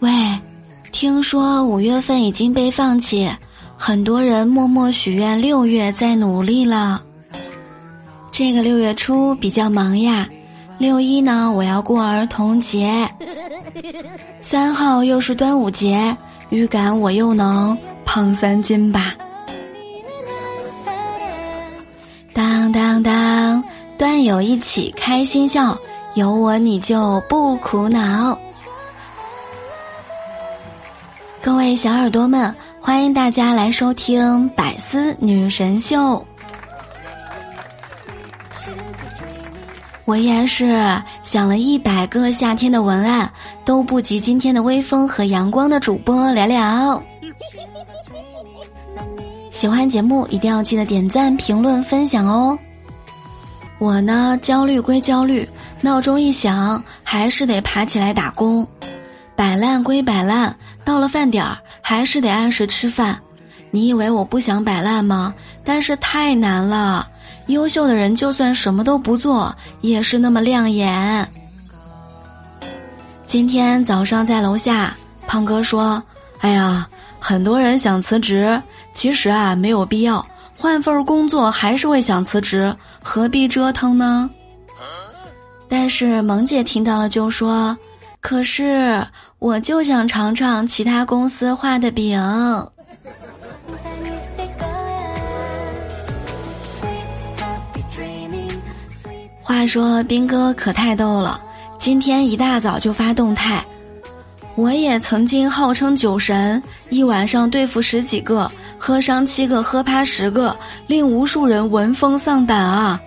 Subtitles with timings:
[0.00, 0.10] 喂，
[0.92, 3.28] 听说五月份已经被放弃，
[3.76, 7.02] 很多人默默许愿六月再努力了。
[8.30, 10.28] 这个六月初比较忙呀，
[10.78, 13.08] 六一呢我要过儿童节，
[14.40, 16.16] 三号又是端午节，
[16.50, 19.14] 预感我又能胖三斤吧。
[24.24, 25.76] 有一起开心笑，
[26.14, 28.38] 有我你就不苦恼。
[31.40, 35.96] 各位小耳朵们，欢迎大家来收听《百思女神秀》。
[40.04, 43.30] 我依然是想了一百个夏天的文案，
[43.64, 47.02] 都不及今天的微风和阳光的主播聊聊。
[49.50, 52.58] 喜欢节目一定要记得点赞、评论、分享哦。
[53.78, 55.48] 我呢，焦虑归焦虑，
[55.80, 58.66] 闹钟一响，还是得爬起来打工。
[59.36, 63.20] 摆烂归摆烂，到了饭点儿还是得按时吃饭。
[63.70, 65.32] 你以为我不想摆烂吗？
[65.62, 67.06] 但是太难了。
[67.46, 71.30] 优秀的人就算什么都不做，也是那么亮眼。
[73.22, 76.02] 今天早上在楼下，胖哥说
[76.40, 76.88] ：“哎呀，
[77.20, 78.60] 很多人想辞职，
[78.92, 80.26] 其实啊没有必要，
[80.58, 84.28] 换份工作还是会想辞职，何必折腾呢？”
[85.70, 87.76] 但是萌姐听到了就说。
[88.20, 89.00] 可是，
[89.38, 92.20] 我就想尝尝其他公司画的饼。
[99.40, 101.40] 话说，兵哥可太逗了，
[101.78, 103.64] 今天一大早就发动态。
[104.56, 106.60] 我也曾经号称酒神，
[106.90, 110.56] 一晚上对付十几个，喝伤七个，喝趴十个，
[110.86, 113.00] 令无数人闻风丧胆啊！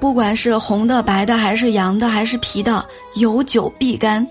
[0.00, 4.26] 不管是红的、白的，还是洋的，还是啤的，有酒必干。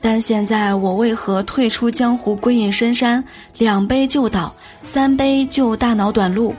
[0.00, 3.24] 但现在我为何退出江湖，归隐深山？
[3.56, 6.54] 两杯就倒，三杯就大脑短路，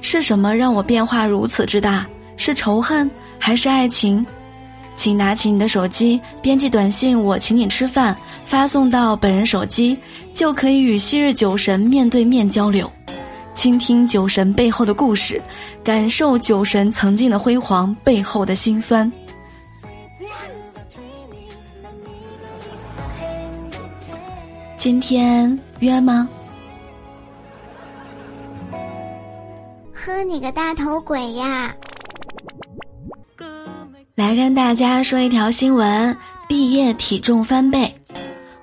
[0.00, 2.06] 是什么让我变化如此之大？
[2.36, 4.24] 是仇恨还是爱情？
[5.00, 9.96] 请拿起你的手机，编辑短信“我请你吃饭”，发送到本人手机，
[10.34, 12.92] 就可以与昔日酒神面对面交流，
[13.54, 15.40] 倾听酒神背后的故事，
[15.82, 19.10] 感受酒神曾经的辉煌背后的辛酸。
[24.76, 26.28] 今天约吗？
[29.94, 31.74] 喝你个大头鬼呀！
[34.20, 36.14] 来跟大家说一条新闻：
[36.46, 37.90] 毕业体重翻倍。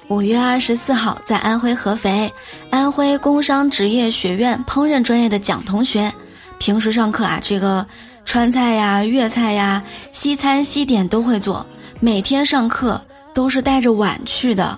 [0.07, 2.31] 五月二十四号，在安徽合肥，
[2.69, 6.13] 安徽工商职业学院烹饪专业的蒋同学，
[6.59, 7.83] 平时上课啊，这个
[8.23, 9.81] 川菜呀、粤菜呀、
[10.11, 11.65] 西餐西点都会做，
[11.99, 13.03] 每天上课
[13.33, 14.77] 都是带着碗去的。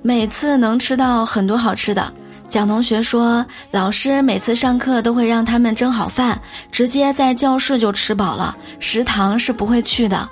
[0.00, 2.10] 每次能吃到很多好吃的，
[2.48, 6.40] 蒋同学说，老师每次上课都会让他们蒸好饭，
[6.70, 10.28] 直接在教室就吃饱了，食堂是不会去的。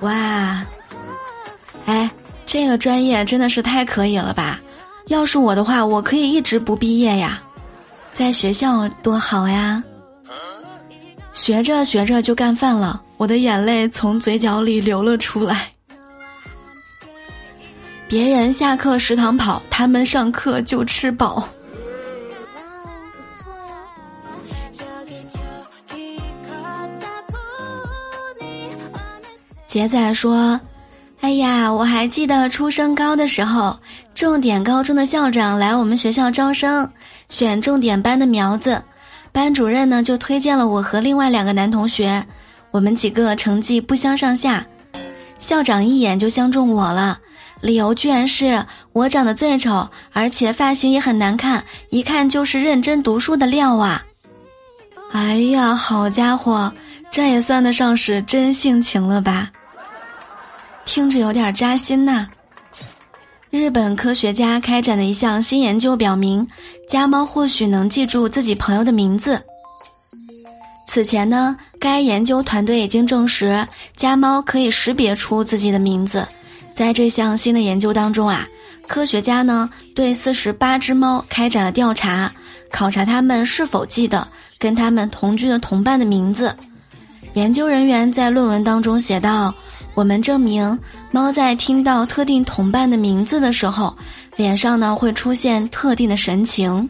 [0.00, 0.64] 哇，
[1.86, 2.10] 哎，
[2.44, 4.60] 这个专业真的是太可以了吧！
[5.06, 7.42] 要是我的话，我可以一直不毕业呀，
[8.14, 9.82] 在学校多好呀！
[11.32, 15.71] 学着学着就干饭了，我的眼泪从嘴角里流了出来。
[18.12, 21.48] 别人下课食堂跑，他们上课就吃饱。
[29.66, 30.60] 杰仔说
[31.22, 33.74] ：“哎呀，我还记得初升高的时候，
[34.14, 36.86] 重点高中的校长来我们学校招生，
[37.30, 38.82] 选重点班的苗子，
[39.32, 42.22] 班主任呢就推荐了我和另外两个男同学，
[42.72, 44.66] 我们几个成绩不相上下，
[45.38, 47.18] 校长一眼就相中我了。”
[47.62, 54.04] 理由居然是我长得最丑，而且发型也很难看，一看就是认真读书的料啊！
[55.12, 56.72] 哎呀，好家伙，
[57.12, 59.48] 这也算得上是真性情了吧？
[60.84, 62.26] 听着有点扎心呐。
[63.50, 66.44] 日本科学家开展的一项新研究表明，
[66.88, 69.40] 家猫或许能记住自己朋友的名字。
[70.88, 73.64] 此前呢，该研究团队已经证实，
[73.94, 76.26] 家猫可以识别出自己的名字。
[76.74, 78.46] 在这项新的研究当中啊，
[78.86, 82.32] 科学家呢对四十八只猫开展了调查，
[82.70, 84.26] 考察它们是否记得
[84.58, 86.54] 跟它们同居的同伴的名字。
[87.34, 89.54] 研究人员在论文当中写道
[89.94, 90.78] ：“我们证明，
[91.10, 93.94] 猫在听到特定同伴的名字的时候，
[94.36, 96.88] 脸上呢会出现特定的神情。”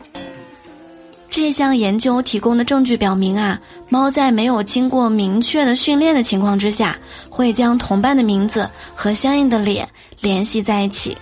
[1.34, 3.58] 这项研究提供的证据表明啊，
[3.88, 6.94] 猫在没有经过明确的训练的情况之下，
[7.30, 9.88] 会将同伴的名字和相应的脸
[10.20, 11.16] 联系在一起。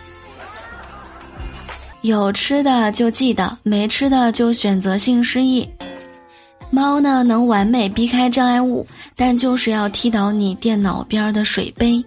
[2.01, 5.67] 有吃的就记得，没吃的就选择性失忆。
[6.71, 8.85] 猫呢能完美避开障碍物，
[9.15, 12.05] 但就是要踢倒你电脑边的水杯。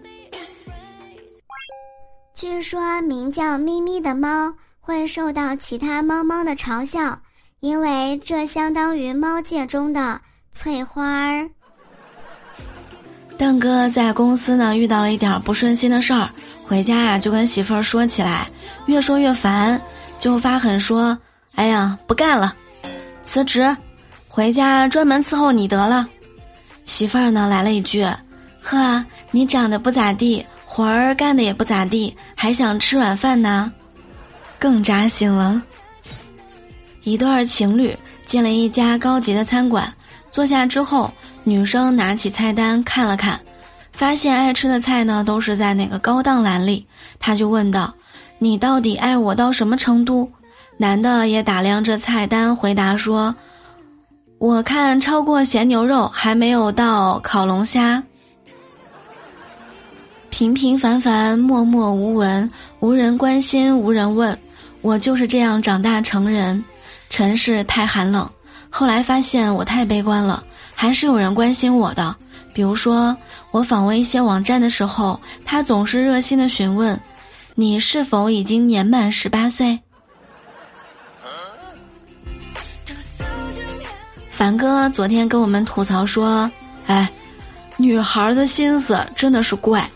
[2.36, 7.18] 据说名叫咪咪的猫会受到其他猫猫的嘲笑。
[7.64, 10.20] 因为这相当于猫界中的
[10.52, 11.50] 翠花儿。
[13.38, 16.30] 邓哥在公司呢遇到了一点不顺心的事儿，
[16.68, 18.50] 回家呀就跟媳妇儿说起来，
[18.88, 19.82] 越说越烦，
[20.20, 21.18] 就发狠说
[21.56, 22.54] ：“哎呀，不干了，
[23.24, 23.74] 辞职，
[24.28, 26.06] 回家专门伺候你得了。”
[26.84, 28.06] 媳妇儿呢来了一句
[28.62, 33.72] ：“呵，你长得不咋地，活儿干的也不咋地，还想吃软饭呢？”
[34.60, 35.64] 更扎心了。
[37.04, 39.94] 一对儿情侣进了一家高级的餐馆，
[40.32, 41.12] 坐下之后，
[41.44, 43.40] 女生拿起菜单看了看，
[43.92, 46.86] 发现爱吃的菜呢都是在那个高档栏里，
[47.20, 47.94] 她就问道
[48.40, 50.32] ：“你到底爱我到什么程度？”
[50.78, 53.36] 男的也打量着菜单，回答说
[54.40, 58.02] ：“我看超过咸牛肉还没有到烤龙虾。
[60.32, 64.36] ”平平凡凡，默默无闻，无人关心，无人问，
[64.82, 66.64] 我就是这样长大成人。
[67.14, 68.28] 城市太寒冷，
[68.72, 70.44] 后来发现我太悲观了，
[70.74, 72.16] 还是有人关心我的。
[72.56, 73.16] 比如说，
[73.52, 77.00] 我访问一些网站的时候，他总是热心的询问
[77.54, 79.80] ：“你是否已经年满十八岁？”
[84.28, 86.50] 凡哥昨天跟我们吐槽说
[86.88, 87.08] ：“哎，
[87.78, 89.88] 女孩的心思真的是怪。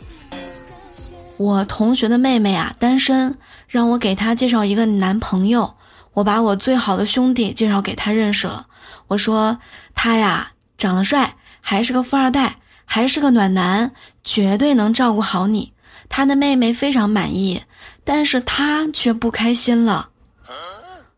[1.37, 3.35] 我同学的妹妹啊，单身，
[3.67, 5.73] 让我给她介绍一个男朋友。”
[6.17, 8.65] 我把我最好的兄弟介绍给他认识了。
[9.05, 9.59] 我说
[9.93, 13.91] 他呀，长得帅，还是个富二代，还是个暖男，
[14.23, 15.71] 绝对能照顾好你。
[16.09, 17.61] 他的妹妹非常满意，
[18.03, 20.09] 但是他却不开心了。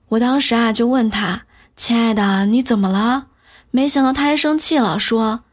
[0.10, 1.44] 我当时啊就问他
[1.78, 3.28] ：“亲爱的，你怎么了？”
[3.72, 5.46] 没想到他还生气了，说：“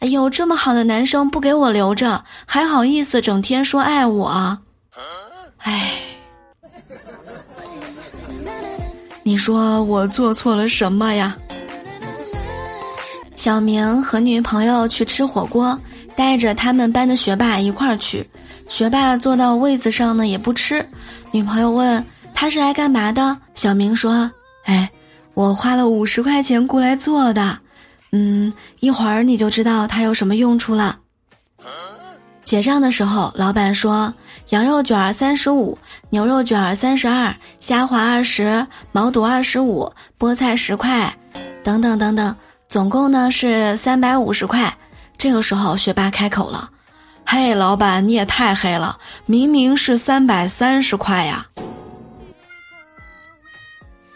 [0.00, 4.58] 哎呦，这么好的男生不给我留着，还好意思整天说爱我？”
[5.60, 6.17] 哎。
[9.28, 11.36] 你说我做错了什么呀？
[13.36, 15.78] 小明和女朋友去吃火锅，
[16.16, 18.26] 带着他们班的学霸一块儿去。
[18.68, 20.82] 学霸坐到位子上呢，也不吃。
[21.30, 22.02] 女朋友问
[22.32, 23.36] 他是来干嘛的？
[23.54, 24.32] 小明说
[24.64, 24.90] ：“哎，
[25.34, 27.58] 我花了五十块钱过来坐的。
[28.12, 31.00] 嗯，一会儿你就知道它有什么用处了。”
[32.48, 34.14] 结账的时候，老板说
[34.48, 35.76] ：“羊肉卷三十五，
[36.08, 41.14] 牛肉卷三十二，虾滑二十，毛肚二十五，菠菜十块，
[41.62, 42.34] 等等等等，
[42.66, 44.74] 总共呢是三百五十块。”
[45.18, 46.70] 这个时候，学霸开口了
[47.22, 51.46] ：“嘿，老板，你也太黑了，明明是三百三十块呀！”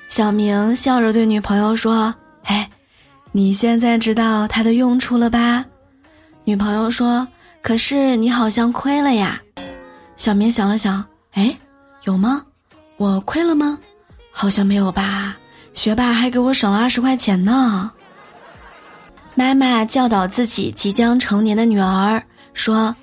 [0.09, 2.15] 小明笑着对女朋友说
[2.49, 2.71] ：“哎，
[3.31, 5.67] 你现在知道它的用处了吧？”
[6.45, 7.29] 女朋友说。
[7.63, 9.41] 可是你好像亏了呀，
[10.17, 11.57] 小明想了想，哎，
[12.03, 12.45] 有吗？
[12.97, 13.79] 我亏了吗？
[14.33, 15.37] 好像没有吧。
[15.73, 17.91] 学霸还给我省了二十块钱呢。
[19.35, 22.95] 妈妈教导自己即将成年的女儿说：“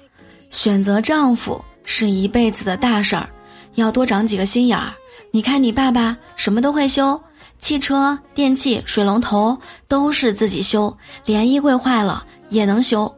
[0.52, 3.28] 选择丈夫是一辈子的大事儿，
[3.76, 4.94] 要多长几个心眼儿。
[5.32, 7.20] 你看你爸爸什么都会修，
[7.60, 13.12] 汽车、电器、水龙头都是自己修，连衣柜坏了也能修。”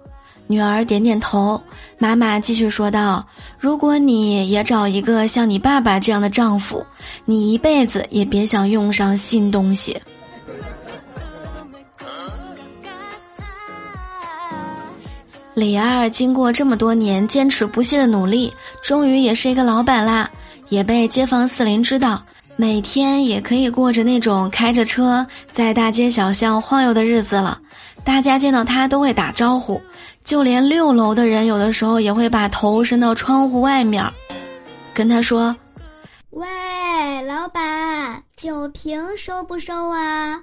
[0.52, 1.64] 女儿点点头，
[1.98, 3.26] 妈妈继续说道
[3.58, 6.86] ：“如果你也找一个像你爸爸这样的丈夫，
[7.24, 9.96] 你一辈子也别想用上新东西。”
[15.54, 18.52] 李二经过这么多年坚持不懈的努力，
[18.84, 20.30] 终于也是一个老板啦，
[20.68, 22.22] 也被街坊四邻知道，
[22.58, 27.58] 每天也可以过着那种开着车在大街小巷晃悠的日子了。
[28.04, 29.82] 大家见到他都会打招呼。
[30.24, 34.04] 就连六楼的人有的时候也会把头伸到窗户外面，
[34.94, 35.56] 跟他说
[36.32, 36.48] ：“喂，
[37.24, 40.42] 老板，酒瓶收不收啊？”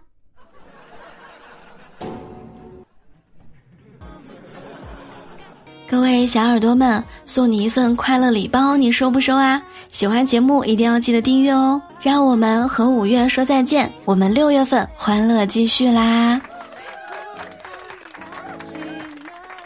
[5.91, 9.63] 各位小耳朵们，送你一份快乐礼包，你收不收啊？
[9.89, 11.81] 喜欢节目一定要记得订阅哦！
[12.03, 16.39] 让我们和五月说再见，我们六月份欢乐继续啦！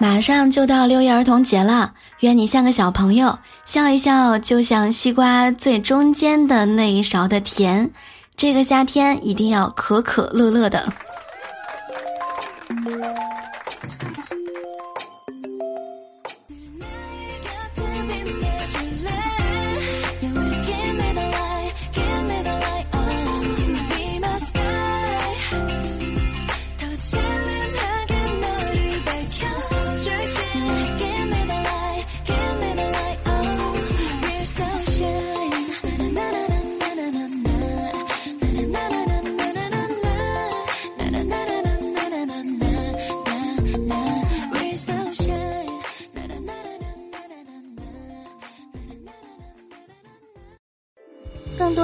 [0.03, 7.89] 马上就到六一儿童节了，愿你像个小朋友，笑一笑就像西瓜最中间的那一勺的甜，
[8.37, 10.93] 这个夏天一定要可可乐乐的。